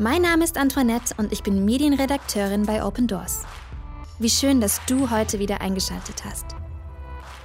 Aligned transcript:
Mein 0.00 0.22
Name 0.22 0.44
ist 0.44 0.56
Antoinette 0.56 1.12
und 1.16 1.32
ich 1.32 1.42
bin 1.42 1.64
Medienredakteurin 1.64 2.66
bei 2.66 2.84
Open 2.84 3.08
Doors. 3.08 3.42
Wie 4.20 4.30
schön, 4.30 4.60
dass 4.60 4.80
du 4.86 5.10
heute 5.10 5.40
wieder 5.40 5.60
eingeschaltet 5.60 6.24
hast. 6.24 6.46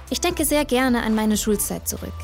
Ich 0.08 0.20
denke 0.20 0.44
sehr 0.44 0.64
gerne 0.64 1.02
an 1.02 1.16
meine 1.16 1.36
Schulzeit 1.36 1.88
zurück. 1.88 2.14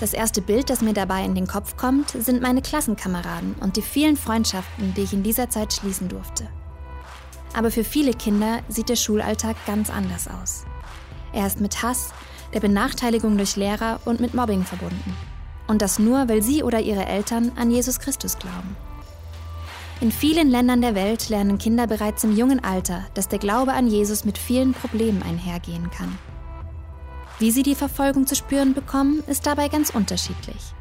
Das 0.00 0.14
erste 0.14 0.40
Bild, 0.40 0.70
das 0.70 0.80
mir 0.80 0.94
dabei 0.94 1.22
in 1.22 1.34
den 1.34 1.46
Kopf 1.46 1.76
kommt, 1.76 2.08
sind 2.12 2.40
meine 2.40 2.62
Klassenkameraden 2.62 3.56
und 3.60 3.76
die 3.76 3.82
vielen 3.82 4.16
Freundschaften, 4.16 4.94
die 4.94 5.02
ich 5.02 5.12
in 5.12 5.22
dieser 5.22 5.50
Zeit 5.50 5.74
schließen 5.74 6.08
durfte. 6.08 6.48
Aber 7.52 7.70
für 7.70 7.84
viele 7.84 8.14
Kinder 8.14 8.60
sieht 8.70 8.88
der 8.88 8.96
Schulalltag 8.96 9.56
ganz 9.66 9.90
anders 9.90 10.28
aus. 10.28 10.64
Er 11.34 11.46
ist 11.46 11.60
mit 11.60 11.82
Hass, 11.82 12.14
der 12.54 12.60
Benachteiligung 12.60 13.36
durch 13.36 13.56
Lehrer 13.56 14.00
und 14.06 14.18
mit 14.18 14.32
Mobbing 14.32 14.64
verbunden. 14.64 15.14
Und 15.66 15.82
das 15.82 15.98
nur, 15.98 16.26
weil 16.26 16.42
sie 16.42 16.62
oder 16.62 16.80
ihre 16.80 17.04
Eltern 17.04 17.52
an 17.56 17.70
Jesus 17.70 18.00
Christus 18.00 18.38
glauben. 18.38 18.74
In 20.00 20.12
vielen 20.12 20.48
Ländern 20.48 20.80
der 20.80 20.94
Welt 20.94 21.28
lernen 21.28 21.58
Kinder 21.58 21.88
bereits 21.88 22.22
im 22.22 22.36
jungen 22.36 22.62
Alter, 22.62 23.04
dass 23.14 23.26
der 23.26 23.40
Glaube 23.40 23.72
an 23.72 23.88
Jesus 23.88 24.24
mit 24.24 24.38
vielen 24.38 24.72
Problemen 24.72 25.24
einhergehen 25.24 25.90
kann. 25.90 26.16
Wie 27.40 27.50
sie 27.50 27.64
die 27.64 27.74
Verfolgung 27.74 28.24
zu 28.24 28.36
spüren 28.36 28.74
bekommen, 28.74 29.24
ist 29.26 29.46
dabei 29.46 29.66
ganz 29.66 29.90
unterschiedlich. 29.90 30.72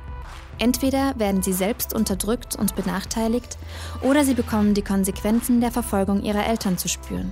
Entweder 0.59 1.17
werden 1.17 1.41
sie 1.41 1.53
selbst 1.53 1.95
unterdrückt 1.95 2.55
und 2.55 2.75
benachteiligt, 2.75 3.57
oder 4.01 4.23
sie 4.23 4.35
bekommen 4.35 4.75
die 4.75 4.83
Konsequenzen 4.83 5.61
der 5.61 5.71
Verfolgung 5.71 6.21
ihrer 6.21 6.45
Eltern 6.45 6.77
zu 6.77 6.87
spüren. 6.87 7.31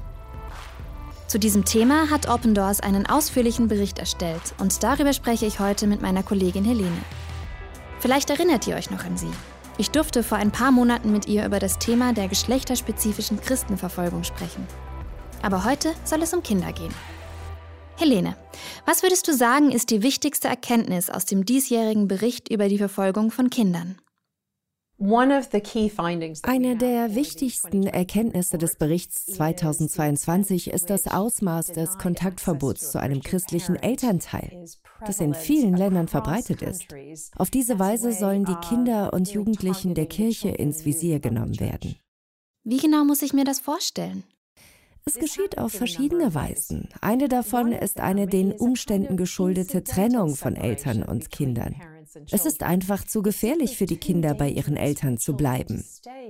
Zu 1.28 1.38
diesem 1.38 1.66
Thema 1.66 2.10
hat 2.10 2.28
Open 2.28 2.56
Doors 2.56 2.80
einen 2.80 3.06
ausführlichen 3.06 3.68
Bericht 3.68 4.00
erstellt 4.00 4.56
und 4.58 4.82
darüber 4.82 5.14
spreche 5.14 5.46
ich 5.46 5.60
heute 5.60 5.86
mit 5.86 6.02
meiner 6.02 6.24
Kollegin 6.24 6.66
Helene. 6.66 6.98
Vielleicht 8.00 8.32
erinnert 8.32 8.66
ihr 8.66 8.76
euch 8.76 8.90
noch 8.90 9.06
an 9.06 9.18
sie. 9.18 9.32
Ich 9.78 9.92
durfte 9.92 10.24
vor 10.24 10.38
ein 10.38 10.52
paar 10.52 10.72
Monaten 10.72 11.12
mit 11.12 11.28
ihr 11.28 11.46
über 11.46 11.60
das 11.60 11.80
Thema 11.80 12.14
der 12.14 12.30
geschlechterspezifischen 12.30 13.42
Christenverfolgung 13.42 14.24
sprechen. 14.24 14.66
Aber 15.42 15.66
heute 15.66 15.94
soll 16.06 16.22
es 16.22 16.34
um 16.34 16.42
Kinder 16.42 16.72
gehen. 16.72 16.94
Helene, 17.98 18.36
was 18.86 19.04
würdest 19.04 19.28
du 19.28 19.34
sagen, 19.34 19.72
ist 19.72 19.90
die 19.90 20.02
wichtigste 20.02 20.48
Erkenntnis 20.48 21.10
aus 21.10 21.26
dem 21.26 21.46
diesjährigen 21.46 22.08
Bericht 22.08 22.50
über 22.50 22.68
die 22.68 22.78
Verfolgung 22.78 23.32
von 23.32 23.50
Kindern? 23.50 23.98
Eine 24.98 26.78
der 26.78 27.16
wichtigsten 27.16 27.86
Erkenntnisse 27.86 28.58
des 28.58 28.78
Berichts 28.78 29.26
2022 29.26 30.72
ist 30.72 30.90
das 30.90 31.08
Ausmaß 31.08 31.68
des 31.74 31.98
Kontaktverbots 31.98 32.92
zu 32.92 33.02
einem 33.02 33.22
christlichen 33.22 33.76
Elternteil, 33.76 34.66
das 35.06 35.20
in 35.20 35.34
vielen 35.34 35.76
Ländern 35.76 36.08
verbreitet 36.08 36.62
ist. 36.62 36.88
Auf 37.36 37.50
diese 37.50 37.78
Weise 37.78 38.14
sollen 38.14 38.46
die 38.46 38.56
Kinder 38.68 39.12
und 39.12 39.30
Jugendlichen 39.30 39.96
der 39.96 40.06
Kirche 40.06 40.50
ins 40.50 40.86
Visier 40.86 41.20
genommen 41.20 41.60
werden. 41.60 41.98
Wie 42.64 42.78
genau 42.78 43.04
muss 43.04 43.22
ich 43.22 43.34
mir 43.34 43.44
das 43.44 43.60
vorstellen? 43.60 44.24
Es 45.04 45.16
geschieht 45.16 45.58
auf 45.58 45.74
verschiedene 45.74 46.34
Weisen. 46.34 46.90
Eine 47.02 47.28
davon 47.28 47.74
ist 47.74 48.00
eine 48.00 48.28
den 48.28 48.54
Umständen 48.54 49.18
geschuldete 49.18 49.84
Trennung 49.84 50.36
von 50.36 50.56
Eltern 50.56 51.04
und 51.04 51.30
Kindern. 51.30 51.76
Es 52.32 52.46
ist 52.46 52.64
einfach 52.64 53.04
zu 53.06 53.22
gefährlich 53.22 53.78
für 53.78 53.86
die 53.86 53.98
Kinder, 53.98 54.34
bei 54.34 54.50
ihren 54.50 54.78
Eltern 54.78 55.18
zu 55.18 55.36
bleiben. 55.36 55.86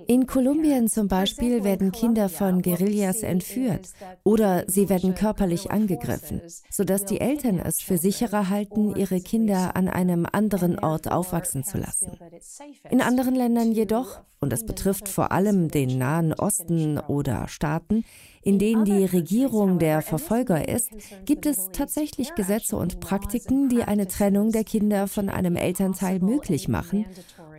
In 0.08 0.28
Kolumbien 0.28 0.88
zum 0.88 1.08
Beispiel 1.08 1.64
werden 1.64 1.92
Kinder 1.92 2.30
von 2.30 2.62
Guerillas 2.62 3.24
entführt 3.24 3.90
oder 4.24 4.66
sie 4.68 4.90
werden 4.90 5.16
körperlich 5.16 5.72
angegriffen, 5.72 6.42
sodass 6.70 7.06
die 7.06 7.22
Eltern 7.22 7.60
es 7.60 7.82
für 7.82 7.98
sicherer 7.98 8.50
halten, 8.50 8.96
ihre 8.96 9.22
Kinder 9.22 9.76
an 9.76 9.88
einem 9.88 10.26
anderen 10.32 10.80
Ort 10.80 11.12
aufwachsen 11.12 11.64
zu 11.64 11.78
lassen. 11.78 12.18
In 12.90 13.02
anderen 13.02 13.36
Ländern 13.36 13.72
jedoch, 13.72 14.22
und 14.40 14.52
das 14.52 14.66
betrifft 14.66 15.10
vor 15.10 15.32
allem 15.32 15.70
den 15.70 15.98
Nahen 15.98 16.34
Osten 16.34 17.00
oder 17.00 17.48
Staaten, 17.48 18.04
in 18.46 18.60
denen 18.60 18.86
die 18.86 19.06
Regierung 19.06 19.80
der 19.80 20.04
Verfolger 20.04 20.70
ist, 20.70 20.92
gibt 21.26 21.48
es 21.48 21.70
tatsächlich 21.74 22.36
Gesetze 22.36 22.78
und 22.78 23.00
Praktiken, 23.00 23.70
die 23.70 23.84
eine 23.84 24.08
Trennung 24.08 24.52
der 24.52 24.64
Kinder 24.64 25.08
von 25.08 25.30
einem 25.30 25.56
Elternteil 25.56 26.20
möglich 26.20 26.68
machen 26.68 27.06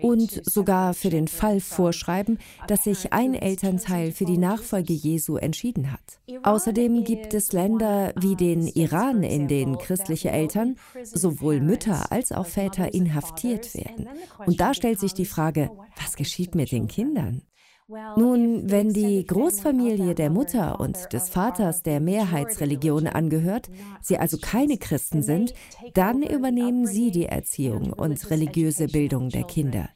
und 0.00 0.40
sogar 0.44 0.94
für 0.94 1.10
den 1.10 1.26
Fall 1.26 1.58
vorschreiben, 1.60 2.38
dass 2.68 2.84
sich 2.84 3.12
ein 3.12 3.34
Elternteil 3.34 4.12
für 4.12 4.26
die 4.26 4.38
Nachfolge 4.38 4.92
Jesu 4.92 5.36
entschieden 5.36 5.90
hat. 5.90 6.20
Außerdem 6.44 7.02
gibt 7.02 7.34
es 7.34 7.52
Länder 7.52 8.12
wie 8.20 8.36
den 8.36 8.68
Iran, 8.68 9.24
in 9.24 9.48
denen 9.48 9.78
christliche 9.78 10.30
Eltern, 10.30 10.76
sowohl 11.02 11.60
Mütter 11.60 12.12
als 12.12 12.30
auch 12.30 12.46
Väter, 12.46 12.94
inhaftiert 12.94 13.74
werden. 13.74 14.08
Und 14.46 14.60
da 14.60 14.72
stellt 14.72 15.00
sich 15.00 15.14
die 15.14 15.26
Frage, 15.26 15.70
was 16.00 16.14
geschieht 16.14 16.54
mit 16.54 16.70
den 16.70 16.86
Kindern? 16.86 17.42
Nun, 17.88 18.68
wenn 18.68 18.92
die 18.92 19.24
Großfamilie 19.24 20.16
der 20.16 20.28
Mutter 20.28 20.80
und 20.80 21.12
des 21.12 21.28
Vaters 21.28 21.84
der 21.84 22.00
Mehrheitsreligion 22.00 23.06
angehört, 23.06 23.70
sie 24.02 24.18
also 24.18 24.38
keine 24.38 24.76
Christen 24.76 25.22
sind, 25.22 25.54
dann 25.94 26.22
übernehmen 26.22 26.86
sie 26.86 27.12
die 27.12 27.26
Erziehung 27.26 27.92
und 27.92 28.28
religiöse 28.28 28.88
Bildung 28.88 29.28
der 29.28 29.44
Kinder. 29.44 29.88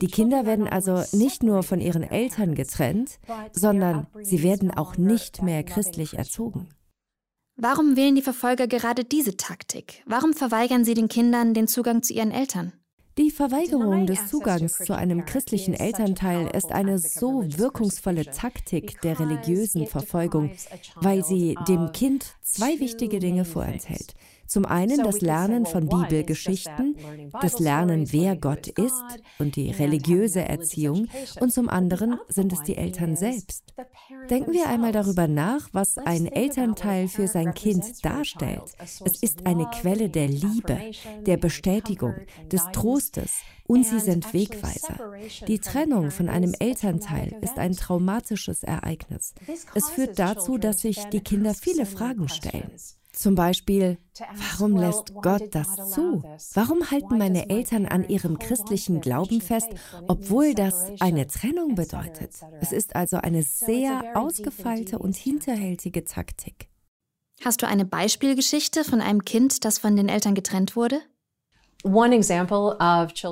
Die 0.00 0.06
Kinder 0.06 0.46
werden 0.46 0.66
also 0.66 1.02
nicht 1.14 1.42
nur 1.42 1.62
von 1.62 1.80
ihren 1.80 2.02
Eltern 2.02 2.54
getrennt, 2.54 3.18
sondern 3.52 4.06
sie 4.22 4.42
werden 4.42 4.70
auch 4.70 4.96
nicht 4.96 5.42
mehr 5.42 5.62
christlich 5.62 6.16
erzogen. 6.16 6.70
Warum 7.56 7.96
wählen 7.96 8.14
die 8.14 8.22
Verfolger 8.22 8.66
gerade 8.66 9.04
diese 9.04 9.36
Taktik? 9.36 10.02
Warum 10.06 10.32
verweigern 10.32 10.84
sie 10.84 10.94
den 10.94 11.08
Kindern 11.08 11.52
den 11.52 11.68
Zugang 11.68 12.02
zu 12.02 12.14
ihren 12.14 12.30
Eltern? 12.30 12.72
Die 13.18 13.30
Verweigerung 13.30 14.04
des 14.04 14.26
Zugangs 14.26 14.76
zu 14.76 14.94
einem 14.94 15.24
christlichen 15.24 15.72
Elternteil 15.72 16.50
ist 16.54 16.70
eine 16.70 16.98
so 16.98 17.42
wirkungsvolle 17.46 18.26
Taktik 18.26 19.00
der 19.00 19.18
religiösen 19.18 19.86
Verfolgung, 19.86 20.50
weil 20.96 21.24
sie 21.24 21.56
dem 21.66 21.92
Kind 21.92 22.34
zwei 22.42 22.78
wichtige 22.78 23.18
Dinge 23.18 23.46
vorenthält. 23.46 24.14
Zum 24.46 24.64
einen 24.64 25.02
das 25.02 25.20
Lernen 25.20 25.66
von 25.66 25.88
Bibelgeschichten, 25.88 26.96
das 27.40 27.58
Lernen, 27.58 28.12
wer 28.12 28.36
Gott 28.36 28.68
ist 28.68 29.04
und 29.38 29.56
die 29.56 29.70
religiöse 29.70 30.42
Erziehung 30.42 31.08
und 31.40 31.52
zum 31.52 31.68
anderen 31.68 32.18
sind 32.28 32.52
es 32.52 32.62
die 32.62 32.76
Eltern 32.76 33.16
selbst. 33.16 33.64
Denken 34.30 34.52
wir 34.52 34.68
einmal 34.68 34.92
darüber 34.92 35.28
nach, 35.28 35.68
was 35.72 35.98
ein 35.98 36.26
Elternteil 36.26 37.08
für 37.08 37.28
sein 37.28 37.54
Kind 37.54 38.04
darstellt. 38.04 38.62
Es 38.78 39.22
ist 39.22 39.46
eine 39.46 39.66
Quelle 39.66 40.08
der 40.08 40.28
Liebe, 40.28 40.78
der 41.26 41.36
Bestätigung, 41.36 42.14
des 42.50 42.62
Trostes 42.72 43.32
und 43.66 43.84
sie 43.84 44.00
sind 44.00 44.32
Wegweiser. 44.32 45.12
Die 45.46 45.58
Trennung 45.58 46.10
von 46.10 46.28
einem 46.28 46.54
Elternteil 46.58 47.36
ist 47.40 47.58
ein 47.58 47.72
traumatisches 47.72 48.62
Ereignis. 48.62 49.34
Es 49.74 49.90
führt 49.90 50.18
dazu, 50.18 50.58
dass 50.58 50.80
sich 50.80 51.04
die 51.06 51.20
Kinder 51.20 51.54
viele 51.54 51.86
Fragen 51.86 52.28
stellen. 52.28 52.70
Zum 53.16 53.34
Beispiel, 53.34 53.96
warum 54.34 54.76
lässt 54.76 55.14
Gott 55.14 55.54
das 55.54 55.74
zu? 55.90 56.22
Warum 56.52 56.90
halten 56.90 57.16
meine 57.16 57.48
Eltern 57.48 57.86
an 57.86 58.06
ihrem 58.06 58.38
christlichen 58.38 59.00
Glauben 59.00 59.40
fest, 59.40 59.70
obwohl 60.06 60.52
das 60.54 60.92
eine 61.00 61.26
Trennung 61.26 61.74
bedeutet? 61.74 62.32
Es 62.60 62.72
ist 62.72 62.94
also 62.94 63.16
eine 63.16 63.42
sehr 63.42 64.12
ausgefeilte 64.14 64.98
und 64.98 65.16
hinterhältige 65.16 66.04
Taktik. 66.04 66.68
Hast 67.42 67.62
du 67.62 67.66
eine 67.66 67.86
Beispielgeschichte 67.86 68.84
von 68.84 69.00
einem 69.00 69.24
Kind, 69.24 69.64
das 69.64 69.78
von 69.78 69.96
den 69.96 70.10
Eltern 70.10 70.34
getrennt 70.34 70.76
wurde? 70.76 71.00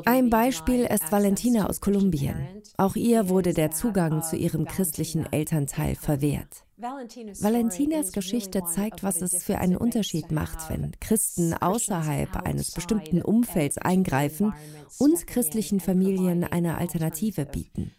Ein 0.06 0.30
Beispiel 0.30 0.84
ist 0.86 1.12
Valentina 1.12 1.66
aus 1.66 1.82
Kolumbien. 1.82 2.62
Auch 2.78 2.96
ihr 2.96 3.28
wurde 3.28 3.52
der 3.52 3.70
Zugang 3.70 4.22
zu 4.22 4.36
ihrem 4.36 4.64
christlichen 4.64 5.30
Elternteil 5.30 5.94
verwehrt. 5.94 6.63
Valentinas 6.76 8.12
Geschichte 8.12 8.62
zeigt, 8.64 9.02
was 9.02 9.22
es 9.22 9.44
für 9.44 9.58
einen 9.58 9.76
Unterschied 9.76 10.32
macht, 10.32 10.70
wenn 10.70 10.92
Christen 11.00 11.54
außerhalb 11.54 12.36
eines 12.36 12.72
bestimmten 12.72 13.22
Umfelds 13.22 13.78
eingreifen 13.78 14.52
und 14.98 15.26
christlichen 15.26 15.78
Familien 15.80 16.44
eine 16.44 16.76
Alternative 16.78 17.46
bieten. 17.46 17.92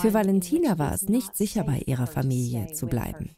Für 0.00 0.14
Valentina 0.14 0.78
war 0.78 0.92
es 0.92 1.02
nicht 1.08 1.36
sicher, 1.36 1.64
bei 1.64 1.78
ihrer 1.86 2.06
Familie 2.06 2.72
zu 2.72 2.86
bleiben. 2.86 3.30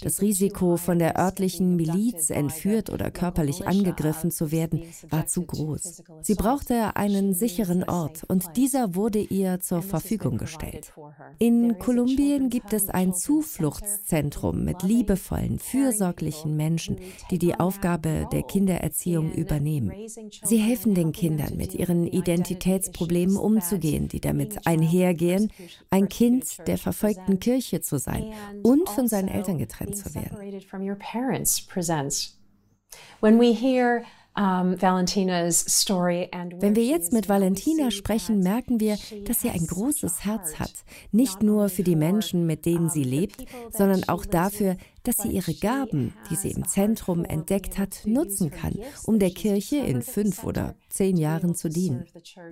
Das 0.00 0.20
Risiko, 0.20 0.76
von 0.76 0.98
der 0.98 1.18
örtlichen 1.18 1.76
Miliz 1.76 2.30
entführt 2.30 2.90
oder 2.90 3.10
körperlich 3.10 3.66
angegriffen 3.66 4.30
zu 4.30 4.52
werden, 4.52 4.82
war 5.08 5.26
zu 5.26 5.42
groß. 5.42 6.02
Sie 6.22 6.34
brauchte 6.34 6.96
einen 6.96 7.34
sicheren 7.34 7.84
Ort 7.84 8.22
und 8.28 8.56
dieser 8.56 8.94
wurde 8.94 9.18
ihr 9.18 9.60
zur 9.60 9.82
Verfügung 9.82 10.38
gestellt. 10.38 10.92
In 11.38 11.78
Kolumbien 11.78 12.48
gibt 12.48 12.72
es 12.72 12.88
ein 12.88 13.14
Zufluchtszentrum 13.14 14.64
mit 14.64 14.82
liebevollen, 14.82 15.58
fürsorglichen 15.58 16.56
Menschen, 16.56 16.96
die 17.30 17.38
die 17.38 17.58
Aufgabe 17.58 18.28
der 18.32 18.42
Kindererziehung 18.42 19.32
übernehmen. 19.32 19.92
Sie 20.44 20.58
helfen 20.58 20.94
den 20.94 21.12
Kindern, 21.12 21.56
mit 21.56 21.74
ihren 21.74 22.06
Identitätsproblemen 22.06 23.36
umzugehen, 23.36 24.08
die 24.08 24.20
damit 24.20 24.66
einhergehen, 24.66 25.50
ein 25.90 26.08
Kind 26.08 26.66
der 26.66 26.78
verfolgten 26.78 27.40
Kirche 27.40 27.80
zu 27.80 27.98
sein 27.98 28.32
und 28.62 28.88
von 28.88 29.08
seinen 29.08 29.28
Eltern 29.28 29.58
getrennt 29.58 29.71
zu 29.94 30.14
werden. 30.14 30.38
Wenn 36.60 36.76
wir 36.76 36.84
jetzt 36.84 37.12
mit 37.12 37.28
Valentina 37.28 37.90
sprechen, 37.90 38.40
merken 38.40 38.80
wir, 38.80 38.96
dass 39.24 39.42
sie 39.42 39.50
ein 39.50 39.66
großes 39.66 40.24
Herz 40.24 40.58
hat. 40.58 40.72
Nicht 41.10 41.42
nur 41.42 41.68
für 41.68 41.82
die 41.82 41.96
Menschen, 41.96 42.46
mit 42.46 42.64
denen 42.64 42.88
sie 42.88 43.04
lebt, 43.04 43.44
sondern 43.70 44.08
auch 44.08 44.24
dafür, 44.24 44.76
dass 45.02 45.18
sie 45.18 45.30
ihre 45.30 45.54
Gaben, 45.54 46.14
die 46.30 46.36
sie 46.36 46.50
im 46.50 46.66
Zentrum 46.66 47.24
entdeckt 47.24 47.78
hat, 47.78 48.02
nutzen 48.04 48.50
kann, 48.50 48.78
um 49.04 49.18
der 49.18 49.30
Kirche 49.30 49.76
in 49.76 50.02
fünf 50.02 50.44
oder 50.44 50.74
zehn 50.88 51.16
Jahren 51.16 51.54
zu 51.54 51.68
dienen. 51.68 52.04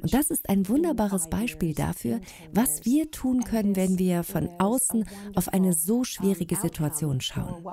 Und 0.02 0.12
das 0.12 0.31
ist 0.31 0.49
ein 0.49 0.69
wunderbares 0.69 1.29
Beispiel 1.29 1.75
dafür, 1.75 2.20
was 2.52 2.85
wir 2.85 3.11
tun 3.11 3.44
können, 3.44 3.76
wenn 3.76 3.99
wir 3.99 4.23
von 4.23 4.49
außen 4.58 5.05
auf 5.35 5.49
eine 5.49 5.73
so 5.73 6.05
schwierige 6.05 6.56
Situation 6.56 7.20
schauen. 7.20 7.64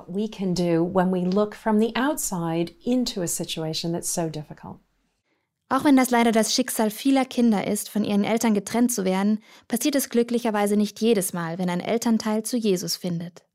Auch 5.70 5.84
wenn 5.84 5.96
das 5.96 6.10
leider 6.10 6.32
das 6.32 6.54
Schicksal 6.54 6.90
vieler 6.90 7.26
Kinder 7.26 7.66
ist, 7.66 7.90
von 7.90 8.02
ihren 8.02 8.24
Eltern 8.24 8.54
getrennt 8.54 8.90
zu 8.90 9.04
werden, 9.04 9.40
passiert 9.68 9.96
es 9.96 10.08
glücklicherweise 10.08 10.76
nicht 10.76 11.00
jedes 11.00 11.34
Mal, 11.34 11.58
wenn 11.58 11.68
ein 11.68 11.80
Elternteil 11.80 12.42
zu 12.42 12.56
Jesus 12.56 12.96
findet. 12.96 13.47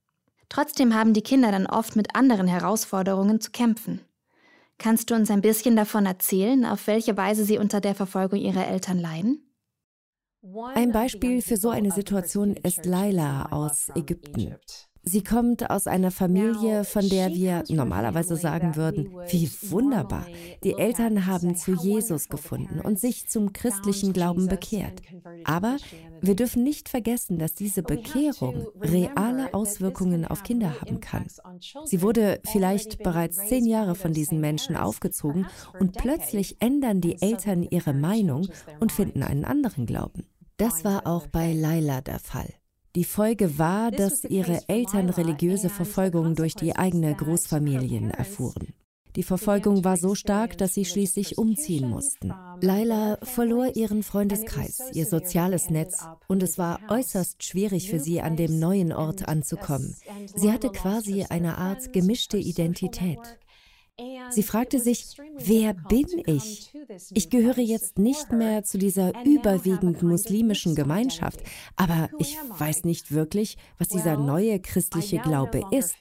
Trotzdem 0.49 0.93
haben 0.93 1.13
die 1.13 1.21
Kinder 1.21 1.51
dann 1.51 1.67
oft 1.67 1.95
mit 1.95 2.15
anderen 2.15 2.47
Herausforderungen 2.47 3.41
zu 3.41 3.51
kämpfen. 3.51 4.01
Kannst 4.77 5.09
du 5.09 5.15
uns 5.15 5.31
ein 5.31 5.41
bisschen 5.41 5.75
davon 5.75 6.05
erzählen, 6.05 6.65
auf 6.65 6.87
welche 6.87 7.15
Weise 7.15 7.45
sie 7.45 7.57
unter 7.57 7.79
der 7.79 7.95
Verfolgung 7.95 8.39
ihrer 8.39 8.67
Eltern 8.67 8.99
leiden? 8.99 9.49
Ein 10.73 10.91
Beispiel 10.91 11.41
für 11.41 11.55
so 11.55 11.69
eine 11.69 11.91
Situation 11.91 12.55
ist 12.55 12.85
Laila 12.85 13.45
aus 13.51 13.89
Ägypten. 13.95 14.57
Sie 15.05 15.21
kommt 15.21 15.69
aus 15.69 15.85
einer 15.85 16.11
Familie, 16.11 16.85
von 16.85 17.07
der 17.09 17.29
wir 17.33 17.63
normalerweise 17.67 18.37
sagen 18.37 18.77
würden, 18.77 19.09
wie 19.27 19.49
wunderbar. 19.69 20.25
Die 20.63 20.77
Eltern 20.77 21.25
haben 21.25 21.57
zu 21.57 21.73
Jesus 21.73 22.29
gefunden 22.29 22.79
und 22.79 22.99
sich 22.99 23.27
zum 23.27 23.51
christlichen 23.51 24.13
Glauben 24.13 24.47
bekehrt. 24.47 25.01
Aber 25.43 25.75
wir 26.21 26.35
dürfen 26.35 26.63
nicht 26.63 26.87
vergessen, 26.87 27.37
dass 27.37 27.53
diese 27.53 27.83
Bekehrung 27.83 28.67
reale 28.79 29.53
Auswirkungen 29.53 30.23
auf 30.23 30.43
Kinder 30.43 30.79
haben 30.79 31.01
kann. 31.01 31.25
Sie 31.83 32.01
wurde 32.01 32.39
vielleicht 32.45 33.03
bereits 33.03 33.45
zehn 33.47 33.65
Jahre 33.65 33.95
von 33.95 34.13
diesen 34.13 34.39
Menschen 34.39 34.77
aufgezogen 34.77 35.47
und 35.79 35.97
plötzlich 35.97 36.61
ändern 36.61 37.01
die 37.01 37.21
Eltern 37.21 37.63
ihre 37.63 37.93
Meinung 37.93 38.47
und 38.79 38.93
finden 38.93 39.21
einen 39.21 39.43
anderen 39.43 39.85
Glauben. 39.85 40.25
Das 40.55 40.85
war 40.85 41.05
auch 41.05 41.27
bei 41.27 41.51
Laila 41.51 41.99
der 41.99 42.19
Fall. 42.19 42.53
Die 42.95 43.05
Folge 43.05 43.57
war, 43.57 43.89
dass 43.89 44.23
ihre 44.23 44.69
Eltern 44.69 45.09
religiöse 45.09 45.69
Verfolgung 45.69 46.35
durch 46.35 46.53
die 46.53 46.75
eigene 46.75 47.15
Großfamilien 47.15 48.11
erfuhren. 48.11 48.73
Die 49.15 49.23
Verfolgung 49.23 49.83
war 49.83 49.97
so 49.97 50.13
stark, 50.13 50.57
dass 50.59 50.75
sie 50.75 50.85
schließlich 50.85 51.39
umziehen 51.39 51.89
mussten. 51.89 52.33
Laila 52.61 53.17
verlor 53.23 53.75
ihren 53.75 54.03
Freundeskreis, 54.03 54.79
ihr 54.93 55.05
soziales 55.07 55.71
Netz 55.71 56.05
und 56.27 56.43
es 56.43 56.57
war 56.57 56.79
äußerst 56.89 57.43
schwierig 57.43 57.89
für 57.89 57.99
sie, 57.99 58.21
an 58.21 58.35
dem 58.35 58.59
neuen 58.59 58.91
Ort 58.91 59.27
anzukommen. 59.27 59.95
Sie 60.35 60.51
hatte 60.51 60.69
quasi 60.69 61.25
eine 61.29 61.57
Art 61.57 61.93
gemischte 61.93 62.37
Identität. 62.37 63.19
Sie 64.31 64.41
fragte 64.41 64.79
sich, 64.79 65.15
wer 65.37 65.75
bin 65.75 66.07
ich? 66.25 66.73
Ich 67.13 67.29
gehöre 67.29 67.59
jetzt 67.59 67.99
nicht 67.99 68.31
mehr 68.31 68.63
zu 68.63 68.79
dieser 68.79 69.13
überwiegend 69.23 70.01
muslimischen 70.01 70.73
Gemeinschaft, 70.73 71.41
aber 71.75 72.09
ich 72.17 72.35
weiß 72.57 72.85
nicht 72.85 73.11
wirklich, 73.11 73.55
was 73.77 73.89
dieser 73.89 74.17
neue 74.17 74.59
christliche 74.59 75.19
Glaube 75.19 75.61
ist. 75.69 75.95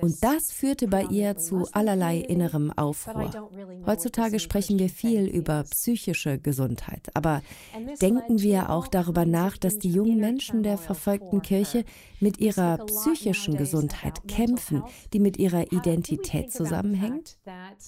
Und 0.00 0.22
das 0.24 0.50
führte 0.50 0.88
bei 0.88 1.04
ihr 1.04 1.36
zu 1.36 1.68
allerlei 1.72 2.18
innerem 2.18 2.72
Aufruhr. 2.72 3.30
Heutzutage 3.86 4.40
sprechen 4.40 4.80
wir 4.80 4.88
viel 4.88 5.26
über 5.26 5.62
psychische 5.70 6.38
Gesundheit, 6.40 7.08
aber 7.14 7.42
denken 8.02 8.42
wir 8.42 8.70
auch 8.70 8.88
darüber 8.88 9.24
nach, 9.24 9.56
dass 9.56 9.78
die 9.78 9.90
jungen 9.90 10.18
Menschen 10.18 10.64
der 10.64 10.76
verfolgten 10.76 11.40
Kirche 11.42 11.84
mit 12.18 12.40
ihrer 12.40 12.78
psychischen 12.86 13.56
Gesundheit 13.56 14.26
kämpfen, 14.26 14.82
die 15.12 15.20
mit 15.20 15.36
ihrer 15.36 15.70
Identität 15.70 16.52
zusammenhängt? 16.52 17.27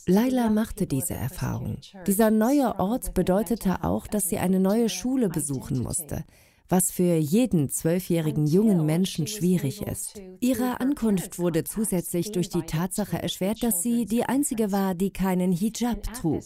Laila 0.07 0.51
machte 0.51 0.87
diese 0.87 1.15
Erfahrung. 1.15 1.79
Dieser 2.07 2.31
neue 2.31 2.79
Ort 2.79 3.15
bedeutete 3.15 3.85
auch, 3.85 4.07
dass 4.07 4.25
sie 4.29 4.39
eine 4.39 4.61
neue 4.61 4.89
Schule 4.89 5.29
besuchen 5.29 5.79
musste 5.81 6.25
was 6.71 6.93
für 6.93 7.17
jeden 7.17 7.69
zwölfjährigen 7.69 8.47
jungen 8.47 8.87
Menschen 8.87 9.27
schwierig 9.27 9.83
ist. 9.83 10.23
Ihre 10.39 10.81
Ankunft 10.81 11.39
wurde 11.39 11.65
zusätzlich 11.65 12.31
durch 12.31 12.49
die 12.49 12.63
Tatsache 12.63 13.21
erschwert, 13.21 13.63
dass 13.63 13.83
sie 13.83 14.07
die 14.07 14.25
einzige 14.25 14.71
war, 14.71 14.95
die 14.95 15.13
keinen 15.13 15.53
Hijab 15.53 16.15
trug. 16.15 16.45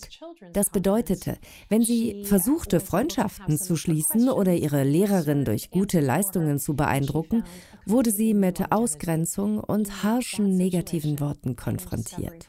Das 0.55 0.70
bedeutete, 0.70 1.37
wenn 1.69 1.82
sie 1.82 2.25
versuchte, 2.25 2.81
Freundschaften 2.81 3.58
zu 3.58 3.76
schließen 3.76 4.31
oder 4.31 4.55
ihre 4.55 4.82
Lehrerin 4.82 5.44
durch 5.44 5.70
gute 5.70 6.00
Leistungen 6.00 6.58
zu 6.58 6.75
beeindrucken, 6.75 7.44
wurde 7.86 8.10
sie 8.10 8.34
mit 8.34 8.72
Ausgrenzung 8.72 9.58
und 9.58 10.02
harschen 10.02 10.56
negativen 10.56 11.20
Worten 11.20 11.56
konfrontiert. 11.56 12.48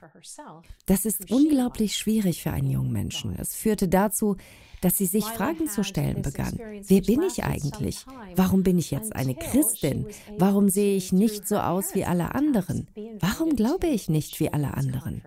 Das 0.85 1.05
ist 1.05 1.31
unglaublich 1.31 1.95
schwierig 1.95 2.43
für 2.43 2.51
einen 2.51 2.71
jungen 2.71 2.91
Menschen. 2.91 3.35
Es 3.37 3.55
führte 3.55 3.87
dazu, 3.87 4.37
dass 4.81 4.97
sie 4.97 5.05
sich 5.05 5.25
Fragen 5.25 5.67
zu 5.67 5.83
stellen 5.83 6.21
begann. 6.21 6.59
Wer 6.83 7.01
bin 7.01 7.23
ich 7.23 7.43
eigentlich? 7.43 8.05
Warum 8.35 8.63
bin 8.63 8.77
ich 8.77 8.91
jetzt 8.91 9.15
eine 9.15 9.33
Christin? 9.33 10.05
Warum 10.37 10.69
sehe 10.69 10.95
ich 10.95 11.11
nicht 11.11 11.47
so 11.47 11.57
aus 11.57 11.95
wie 11.95 12.05
alle 12.05 12.35
anderen? 12.35 12.87
Warum 13.19 13.55
glaube 13.55 13.87
ich 13.87 14.09
nicht 14.09 14.39
wie 14.39 14.53
alle 14.53 14.75
anderen? 14.75 15.21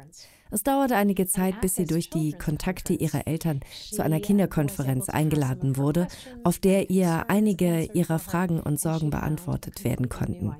Es 0.50 0.62
dauerte 0.62 0.96
einige 0.96 1.26
Zeit, 1.26 1.60
bis 1.60 1.74
sie 1.74 1.84
durch 1.84 2.10
die 2.10 2.32
Kontakte 2.32 2.94
ihrer 2.94 3.26
Eltern 3.26 3.60
zu 3.90 4.02
einer 4.02 4.20
Kinderkonferenz 4.20 5.08
eingeladen 5.08 5.76
wurde, 5.76 6.08
auf 6.44 6.58
der 6.58 6.90
ihr 6.90 7.26
einige 7.28 7.84
ihrer 7.92 8.18
Fragen 8.18 8.60
und 8.60 8.80
Sorgen 8.80 9.10
beantwortet 9.10 9.84
werden 9.84 10.08
konnten. 10.08 10.54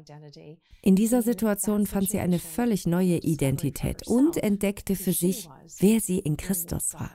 In 0.82 0.94
dieser 0.94 1.22
Situation 1.22 1.86
fand 1.86 2.10
sie 2.10 2.20
eine 2.20 2.38
völlig 2.38 2.86
neue 2.86 3.16
Identität 3.16 4.06
und 4.06 4.36
entdeckte 4.36 4.94
für 4.94 5.12
sich, 5.12 5.48
wer 5.78 6.00
sie 6.00 6.18
in 6.18 6.36
Christus 6.36 6.94
war. 6.94 7.10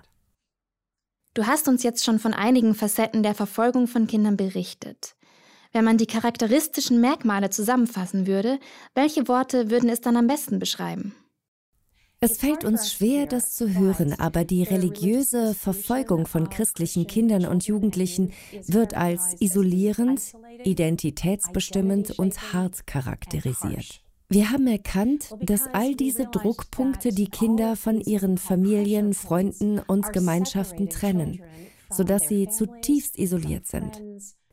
Du 1.34 1.48
hast 1.48 1.68
uns 1.68 1.82
jetzt 1.82 2.04
schon 2.04 2.20
von 2.20 2.34
einigen 2.34 2.76
Facetten 2.76 3.24
der 3.24 3.34
Verfolgung 3.34 3.88
von 3.88 4.06
Kindern 4.06 4.38
berichtet. 4.38 5.16
Wenn 5.72 5.86
man 5.86 5.98
die 5.98 6.06
charakteristischen 6.06 7.02
Merkmale 7.02 7.50
zusammenfassen 7.50 8.28
würde, 8.28 8.60
welche 8.94 9.28
Worte 9.28 9.72
würden 9.72 9.90
es 9.90 10.02
dann 10.02 10.18
am 10.18 10.28
besten 10.28 10.60
beschreiben? 10.60 11.16
Es 12.26 12.38
fällt 12.38 12.64
uns 12.64 12.94
schwer, 12.94 13.26
das 13.26 13.52
zu 13.52 13.74
hören, 13.74 14.18
aber 14.18 14.46
die 14.46 14.64
religiöse 14.64 15.54
Verfolgung 15.54 16.26
von 16.26 16.48
christlichen 16.48 17.06
Kindern 17.06 17.46
und 17.46 17.68
Jugendlichen 17.68 18.32
wird 18.66 18.94
als 18.94 19.36
isolierend, 19.42 20.32
identitätsbestimmend 20.64 22.18
und 22.18 22.54
hart 22.54 22.88
charakterisiert. 22.88 24.02
Wir 24.30 24.52
haben 24.52 24.68
erkannt, 24.68 25.32
dass 25.42 25.68
all 25.74 25.96
diese 25.96 26.28
Druckpunkte 26.32 27.10
die 27.10 27.28
Kinder 27.28 27.76
von 27.76 28.00
ihren 28.00 28.38
Familien, 28.38 29.14
Freunden 29.14 29.80
und 29.80 30.14
Gemeinschaften 30.14 30.88
trennen, 30.88 31.42
sodass 31.90 32.30
sie 32.30 32.48
zutiefst 32.48 33.20
isoliert 33.20 33.68
sind. 33.68 34.02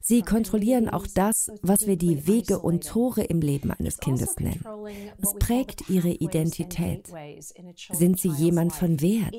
Sie 0.02 0.22
kontrollieren 0.22 0.88
auch 0.88 1.06
das, 1.06 1.50
was 1.62 1.86
wir 1.86 1.96
die 1.96 2.26
Wege 2.26 2.58
und 2.58 2.86
Tore 2.86 3.22
im 3.22 3.40
Leben 3.40 3.70
eines 3.70 3.98
Kindes 3.98 4.36
nennen. 4.38 4.64
Es 5.22 5.34
prägt 5.38 5.90
ihre 5.90 6.08
Identität. 6.08 7.06
Sind 7.92 8.18
sie 8.18 8.30
jemand 8.30 8.72
von 8.72 9.00
Wert? 9.02 9.36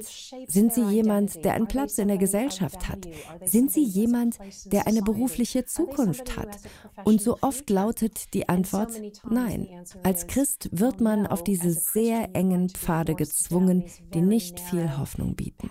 Sind 0.48 0.74
sie 0.74 0.84
jemand, 0.84 1.44
der 1.44 1.54
einen 1.54 1.68
Platz 1.68 1.98
in 1.98 2.10
der 2.10 2.18
Gesellschaft 2.18 2.88
hat? 2.88 3.08
Sind 3.44 3.72
sie 3.72 3.84
jemand, 3.84 4.38
der 4.66 4.86
eine 4.86 5.02
berufliche 5.02 5.66
Zukunft 5.66 6.38
hat? 6.38 6.60
Und 7.06 7.22
so 7.22 7.38
oft 7.42 7.70
lautet 7.70 8.34
die 8.34 8.48
Antwort 8.48 9.02
Nein. 9.30 9.68
Als 10.04 10.28
Christ 10.28 10.70
wird 10.72 11.02
man 11.02 11.26
auf 11.26 11.44
diese 11.44 11.72
sehr 11.72 12.30
engen 12.34 12.70
Pfade 12.70 13.16
gezwungen, 13.16 13.86
die 14.14 14.22
nicht 14.22 14.60
viel 14.60 14.98
Hoffnung 14.98 15.36
bieten. 15.36 15.70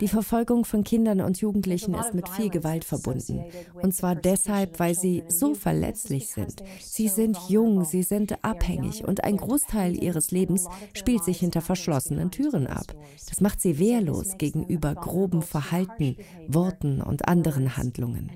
Die 0.00 0.08
Verfolgung 0.08 0.64
von 0.64 0.82
Kindern 0.82 1.20
und 1.20 1.40
Jugendlichen 1.40 1.94
ist 1.94 2.14
mit 2.14 2.28
viel 2.28 2.48
Gewalt 2.48 2.84
verbunden. 2.84 3.49
Und 3.74 3.94
zwar 3.94 4.14
deshalb, 4.14 4.78
weil 4.78 4.94
sie 4.94 5.24
so 5.28 5.54
verletzlich 5.54 6.28
sind. 6.28 6.62
Sie 6.80 7.08
sind 7.08 7.36
jung, 7.48 7.84
sie 7.84 8.02
sind 8.02 8.44
abhängig 8.44 9.04
und 9.04 9.24
ein 9.24 9.36
Großteil 9.36 10.02
ihres 10.02 10.30
Lebens 10.30 10.66
spielt 10.94 11.24
sich 11.24 11.38
hinter 11.38 11.60
verschlossenen 11.60 12.30
Türen 12.30 12.66
ab. 12.66 12.94
Das 13.28 13.40
macht 13.40 13.60
sie 13.60 13.78
wehrlos 13.78 14.38
gegenüber 14.38 14.94
grobem 14.94 15.42
Verhalten, 15.42 16.16
Worten 16.48 17.00
und 17.00 17.28
anderen 17.28 17.76
Handlungen. 17.76 18.30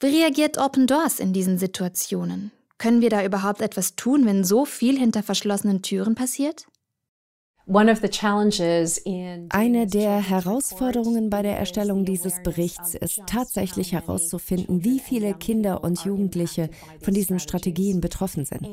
Wie 0.00 0.06
reagiert 0.06 0.58
Open 0.58 0.86
Doors 0.86 1.20
in 1.20 1.32
diesen 1.32 1.58
Situationen? 1.58 2.52
Können 2.78 3.00
wir 3.00 3.10
da 3.10 3.24
überhaupt 3.24 3.62
etwas 3.62 3.96
tun, 3.96 4.26
wenn 4.26 4.44
so 4.44 4.64
viel 4.64 4.98
hinter 4.98 5.22
verschlossenen 5.22 5.82
Türen 5.82 6.14
passiert? 6.14 6.66
Eine 7.66 7.96
der 9.86 10.20
Herausforderungen 10.20 11.30
bei 11.30 11.40
der 11.40 11.58
Erstellung 11.58 12.04
dieses 12.04 12.42
Berichts 12.42 12.94
ist 12.94 13.22
tatsächlich 13.26 13.92
herauszufinden, 13.92 14.84
wie 14.84 14.98
viele 14.98 15.32
Kinder 15.32 15.82
und 15.82 16.04
Jugendliche 16.04 16.68
von 17.00 17.14
diesen 17.14 17.38
Strategien 17.38 18.02
betroffen 18.02 18.44
sind. 18.44 18.68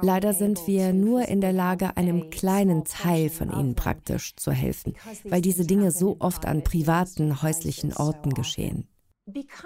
Leider 0.00 0.32
sind 0.32 0.66
wir 0.66 0.94
nur 0.94 1.28
in 1.28 1.42
der 1.42 1.52
Lage, 1.52 1.98
einem 1.98 2.30
kleinen 2.30 2.84
Teil 2.84 3.28
von 3.28 3.52
ihnen 3.52 3.74
praktisch 3.74 4.34
zu 4.36 4.52
helfen, 4.52 4.94
weil 5.24 5.42
diese 5.42 5.66
Dinge 5.66 5.90
so 5.90 6.16
oft 6.20 6.46
an 6.46 6.64
privaten, 6.64 7.42
häuslichen 7.42 7.92
Orten 7.92 8.30
geschehen. 8.30 8.88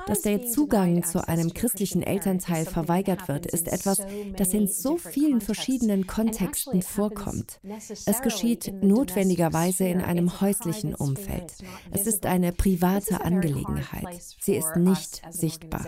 Dass 0.06 0.22
der 0.22 0.46
Zugang 0.46 1.02
zu 1.02 1.26
einem 1.26 1.52
christlichen 1.52 2.00
Elternteil 2.00 2.64
verweigert 2.64 3.26
wird, 3.26 3.44
ist 3.46 3.66
etwas, 3.66 4.00
das 4.36 4.54
in 4.54 4.68
so 4.68 4.98
vielen 4.98 5.40
verschiedenen 5.40 6.06
Kontexten 6.06 6.80
vorkommt. 6.80 7.58
Es 8.06 8.22
geschieht 8.22 8.72
notwendigerweise 8.84 9.88
in 9.88 10.00
einem 10.00 10.40
häuslichen 10.40 10.94
Umfeld. 10.94 11.54
Es 11.90 12.06
ist 12.06 12.24
eine 12.24 12.52
private 12.52 13.24
Angelegenheit. 13.24 14.22
Sie 14.40 14.54
ist 14.54 14.76
nicht 14.76 15.22
sichtbar. 15.30 15.86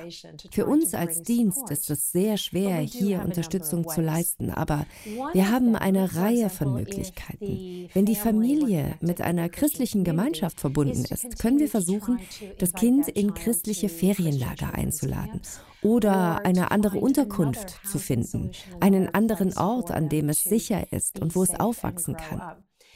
Für 0.50 0.66
uns 0.66 0.94
als 0.94 1.22
Dienst 1.22 1.70
ist 1.70 1.90
es 1.90 2.10
sehr 2.10 2.38
schwer, 2.38 2.78
hier 2.78 3.22
Unterstützung 3.24 3.88
zu 3.88 4.00
leisten, 4.00 4.50
aber 4.50 4.84
wir 5.32 5.48
haben 5.48 5.76
eine 5.76 6.16
Reihe 6.16 6.50
von 6.50 6.74
Möglichkeiten. 6.74 7.88
Wenn 7.94 8.04
die 8.04 8.16
Familie 8.16 8.96
mit 9.00 9.20
einer 9.20 9.48
christlichen 9.48 10.02
Gemeinschaft 10.02 10.58
verbunden 10.58 11.04
ist, 11.04 11.38
können 11.38 11.60
wir 11.60 11.68
versuchen, 11.68 12.18
das 12.58 12.72
Kind 12.72 13.06
in 13.06 13.32
Christus 13.32 13.59
christliche 13.60 13.90
Ferienlager 13.90 14.72
einzuladen 14.72 15.42
oder 15.82 16.46
eine 16.46 16.70
andere 16.70 16.98
Unterkunft 16.98 17.78
zu 17.84 17.98
finden, 17.98 18.52
einen 18.80 19.14
anderen 19.14 19.54
Ort, 19.54 19.90
an 19.90 20.08
dem 20.08 20.30
es 20.30 20.42
sicher 20.42 20.90
ist 20.94 21.20
und 21.20 21.36
wo 21.36 21.42
es 21.42 21.60
aufwachsen 21.60 22.16
kann. 22.16 22.40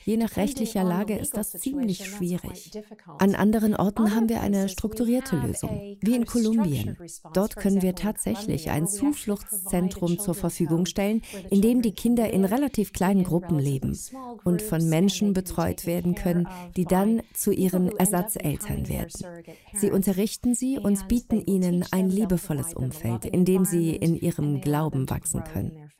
Je 0.04 0.16
nach 0.16 0.36
rechtlicher 0.36 0.84
Lage 0.84 1.16
ist 1.16 1.36
das 1.36 1.50
ziemlich 1.50 2.04
schwierig. 2.04 2.70
An 3.18 3.34
anderen 3.34 3.74
Orten 3.74 4.14
haben 4.14 4.28
wir 4.28 4.40
eine 4.42 4.68
strukturierte 4.68 5.36
Lösung, 5.36 5.96
wie 6.00 6.14
in 6.14 6.26
Kolumbien. 6.26 6.96
Dort 7.32 7.56
können 7.56 7.80
wir 7.80 7.94
tatsächlich 7.94 8.70
ein 8.70 8.86
Zufluchtszentrum 8.86 10.18
zur 10.18 10.34
Verfügung 10.34 10.86
stellen, 10.86 11.22
in 11.50 11.62
dem 11.62 11.80
die 11.80 11.92
Kinder 11.92 12.30
in 12.30 12.44
relativ 12.44 12.92
kleinen 12.92 13.24
Gruppen 13.24 13.58
leben 13.58 13.98
und 14.44 14.60
von 14.60 14.88
Menschen 14.88 15.32
betreut 15.32 15.86
werden 15.86 16.14
können, 16.14 16.48
die 16.76 16.84
dann 16.84 17.22
zu 17.32 17.52
ihren 17.52 17.88
Ersatzeltern 17.96 18.88
werden. 18.88 19.44
Sie 19.72 19.90
unterrichten 19.90 20.54
sie 20.54 20.78
und 20.78 21.08
bieten 21.08 21.40
ihnen 21.40 21.84
ein 21.90 22.10
liebevolles 22.10 22.74
Umfeld, 22.74 23.24
in 23.24 23.44
dem 23.44 23.64
sie 23.64 23.96
in 23.96 24.14
ihrem 24.16 24.60
Glauben 24.60 25.08
wachsen 25.08 25.44
können. 25.44 25.90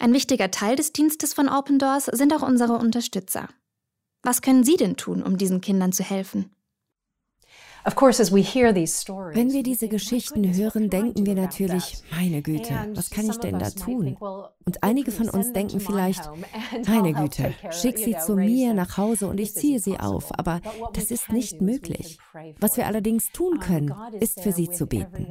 Ein 0.00 0.14
wichtiger 0.14 0.50
Teil 0.50 0.76
des 0.76 0.94
Dienstes 0.94 1.34
von 1.34 1.50
Open 1.50 1.78
Doors 1.78 2.06
sind 2.06 2.32
auch 2.32 2.40
unsere 2.40 2.78
Unterstützer. 2.78 3.50
Was 4.22 4.40
können 4.40 4.64
Sie 4.64 4.78
denn 4.78 4.96
tun, 4.96 5.22
um 5.22 5.36
diesen 5.36 5.60
Kindern 5.60 5.92
zu 5.92 6.02
helfen? 6.02 6.56
Wenn 7.84 9.52
wir 9.52 9.62
diese 9.62 9.88
Geschichten 9.88 10.54
hören, 10.54 10.90
denken 10.90 11.26
wir 11.26 11.34
natürlich, 11.34 12.02
meine 12.14 12.42
Güte, 12.42 12.74
was 12.94 13.10
kann 13.10 13.28
ich 13.28 13.36
denn 13.38 13.58
da 13.58 13.70
tun? 13.70 14.16
Und 14.66 14.82
einige 14.82 15.10
von 15.10 15.28
uns 15.30 15.52
denken 15.52 15.80
vielleicht, 15.80 16.30
meine 16.86 17.12
Güte, 17.12 17.54
schick 17.70 17.98
sie 17.98 18.16
zu 18.18 18.36
mir 18.36 18.74
nach 18.74 18.96
Hause 18.96 19.28
und 19.28 19.40
ich 19.40 19.54
ziehe 19.54 19.80
sie 19.80 19.98
auf. 19.98 20.38
Aber 20.38 20.60
das 20.92 21.10
ist 21.10 21.30
nicht 21.30 21.60
möglich. 21.60 22.18
Was 22.60 22.76
wir 22.76 22.86
allerdings 22.86 23.30
tun 23.32 23.58
können, 23.58 23.94
ist 24.20 24.40
für 24.40 24.52
sie 24.52 24.70
zu 24.70 24.86
beten. 24.86 25.26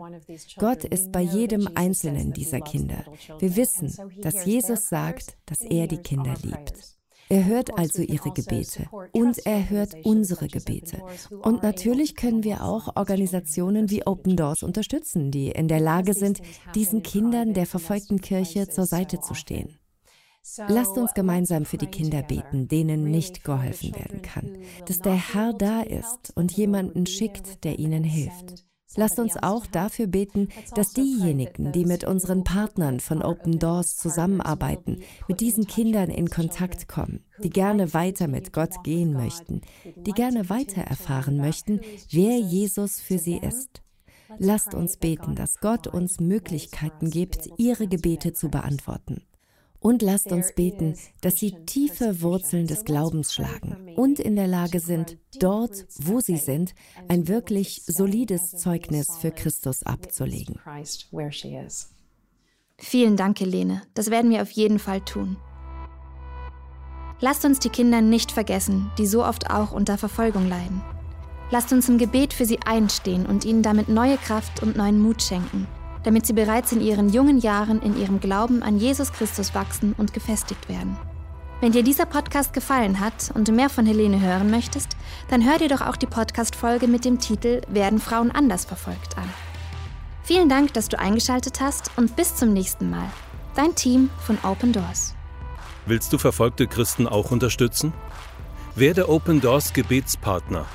Gott 0.58 0.84
ist 0.84 1.12
bei 1.12 1.22
jedem 1.22 1.70
einzelnen 1.75 2.34
dieser 2.34 2.62
Kinder. 2.62 3.06
Wir 3.39 3.56
wissen, 3.56 3.96
dass 4.22 4.46
Jesus 4.46 4.89
sagt, 4.89 5.38
dass 5.46 5.62
er 5.62 5.88
die 5.88 5.98
Kinder 5.98 6.34
liebt. 6.44 6.99
Er 7.31 7.45
hört 7.45 7.77
also 7.77 8.01
ihre 8.01 8.31
Gebete 8.31 8.88
und 9.12 9.45
er 9.45 9.69
hört 9.69 9.93
unsere 10.03 10.48
Gebete. 10.48 11.03
Und 11.43 11.62
natürlich 11.62 12.15
können 12.15 12.43
wir 12.43 12.63
auch 12.63 12.95
Organisationen 12.95 13.91
wie 13.91 14.05
Open 14.07 14.36
Doors 14.36 14.63
unterstützen, 14.63 15.29
die 15.29 15.50
in 15.51 15.67
der 15.67 15.79
Lage 15.79 16.15
sind, 16.15 16.41
diesen 16.74 17.03
Kindern 17.03 17.53
der 17.53 17.67
verfolgten 17.67 18.19
Kirche 18.19 18.67
zur 18.67 18.88
Seite 18.88 19.19
zu 19.19 19.36
stehen. 19.36 19.77
Lasst 20.67 20.98
uns 20.98 21.13
gemeinsam 21.13 21.65
für 21.65 21.77
die 21.77 21.88
Kinder 21.88 22.24
beten, 22.24 22.67
denen 22.67 23.03
nicht 23.03 23.43
geholfen 23.43 23.93
werden 23.93 24.24
kann, 24.24 24.57
dass 24.88 25.00
der 25.00 25.33
Herr 25.33 25.53
da 25.53 25.81
ist 25.81 26.36
und 26.36 26.51
jemanden 26.53 27.05
schickt, 27.05 27.63
der 27.63 27.77
ihnen 27.77 28.03
hilft. 28.03 28.68
Lasst 28.96 29.19
uns 29.19 29.38
auch 29.38 29.65
dafür 29.67 30.08
beten, 30.08 30.50
dass 30.74 30.93
diejenigen, 30.93 31.72
die 31.72 31.86
mit 31.86 32.03
unseren 32.03 32.43
Partnern 32.43 33.00
von 33.00 33.22
Open 33.22 33.60
Doors 33.60 33.96
zusammenarbeiten, 33.96 35.01
mit 35.27 35.41
diesen 35.41 35.67
Kindern 35.67 36.10
in 36.10 36.29
Kontakt 36.29 36.88
kommen, 36.88 37.24
die 37.43 37.50
gerne 37.50 37.93
weiter 37.93 38.27
mit 38.27 38.51
Gott 38.51 38.84
gehen 38.84 39.13
möchten, 39.13 39.62
die 39.96 40.12
gerne 40.12 40.50
weiter 40.50 40.81
erfahren 40.81 41.38
möchten, 41.38 41.81
wer 42.12 42.39
Jesus 42.39 43.00
für 43.00 43.19
sie 43.19 43.38
ist. 43.38 43.84
Lasst 44.38 44.74
uns 44.74 44.98
beten, 44.98 45.36
dass 45.36 45.60
Gott 45.60 45.88
uns 45.88 46.19
Möglichkeiten 46.19 47.10
gibt, 47.10 47.50
ihre 47.58 47.88
Gebete 47.88 48.34
zu 48.34 48.50
beantworten. 48.50 49.24
Und 49.79 50.01
lasst 50.01 50.31
uns 50.31 50.53
beten, 50.53 50.95
dass 51.21 51.38
sie 51.38 51.51
tiefe 51.65 52.21
Wurzeln 52.21 52.67
des 52.67 52.83
Glaubens 52.83 53.33
schlagen 53.33 53.93
und 53.95 54.19
in 54.19 54.36
der 54.36 54.48
Lage 54.48 54.81
sind, 54.81 55.17
dort, 55.39 55.86
wo 55.98 56.19
sie 56.19 56.38
sind, 56.38 56.74
ein 57.07 57.29
wirklich 57.29 57.83
solides 57.86 58.51
Zeugnis 58.51 59.15
für 59.17 59.31
Christus 59.31 59.83
abzulegen. 59.83 60.59
Vielen 62.77 63.15
Dank, 63.15 63.39
Helene. 63.39 63.81
Das 63.93 64.09
werden 64.09 64.31
wir 64.31 64.41
auf 64.41 64.51
jeden 64.51 64.79
Fall 64.79 65.01
tun. 65.01 65.38
Lasst 67.21 67.43
uns 67.45 67.59
die 67.59 67.69
Kinder 67.69 68.01
nicht 68.01 68.31
vergessen, 68.31 68.91
die 68.98 69.07
so 69.07 69.25
oft 69.25 69.50
auch 69.50 69.71
unter 69.71 69.98
Verfolgung 69.98 70.48
leiden. 70.48 70.81
Lasst 71.51 71.71
uns 71.74 71.89
im 71.89 71.98
Gebet 71.98 72.33
für 72.33 72.45
sie 72.45 72.59
einstehen 72.65 73.25
und 73.25 73.43
ihnen 73.43 73.63
damit 73.63 73.89
neue 73.89 74.17
Kraft 74.17 74.62
und 74.62 74.77
neuen 74.77 75.01
Mut 75.01 75.21
schenken 75.21 75.67
damit 76.03 76.25
sie 76.25 76.34
bereits 76.34 76.72
in 76.72 76.82
ihren 76.82 77.10
jungen 77.10 77.39
Jahren 77.39 77.82
in 77.82 78.00
ihrem 78.00 78.20
Glauben 78.20 78.63
an 78.63 78.77
Jesus 78.77 79.12
Christus 79.12 79.53
wachsen 79.56 79.94
und 79.98 80.13
gefestigt 80.13 80.70
werden. 80.70 80.98
Wenn 81.62 81.74
dir 81.74 81.84
dieser 81.84 82.06
Podcast 82.06 82.53
gefallen 82.53 83.01
hat 83.01 83.32
und 83.34 83.48
du 83.48 83.51
mehr 83.51 83.70
von 83.70 83.86
Helene 83.86 84.22
hören 84.22 84.50
möchtest, 84.50 84.96
dann 85.29 85.46
hör 85.46 85.58
dir 85.58 85.68
doch 85.68 85.82
auch 85.82 85.98
die 85.98 86.06
Podcast-Folge 86.06 86.88
mit 86.88 87.03
dem 87.03 87.20
Titel 87.20 87.62
Werden 87.68 88.00
Frauen 88.00 88.32
anders 88.32 88.63
verfolgt 88.63 89.18
an. 89.18 89.29
Vielen 90.24 90.48
Dank, 90.48 90.74
dass 90.74 90.88
du 90.88 90.98
eingeschaltet 90.98 91.60
hast 91.60 91.91
und 91.98 92.15
bis 92.15 92.36
zum 92.36 92.53
nächsten 92.53 92.89
Mal. 92.89 93.10
Dein 93.56 93.75
Team 93.75 94.10
von 94.25 94.38
Open 94.44 94.72
Doors. 94.72 95.15
Willst 95.86 96.13
du 96.13 96.18
verfolgte 96.18 96.68
Christen 96.68 97.08
auch 97.08 97.32
unterstützen? 97.32 97.94
Werde 98.75 99.10
Open 99.10 99.41
Doors 99.41 99.74
Gebetspartner 99.74 100.65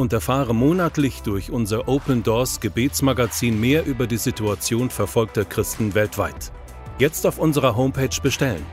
und 0.00 0.12
erfahre 0.12 0.54
monatlich 0.54 1.22
durch 1.22 1.50
unser 1.50 1.86
Open 1.86 2.22
Doors 2.22 2.60
Gebetsmagazin 2.60 3.60
mehr 3.60 3.84
über 3.86 4.06
die 4.06 4.16
Situation 4.16 4.88
verfolgter 4.88 5.44
Christen 5.44 5.94
weltweit. 5.94 6.50
Jetzt 6.98 7.26
auf 7.26 7.38
unserer 7.38 7.76
Homepage 7.76 8.16
bestellen 8.22 8.64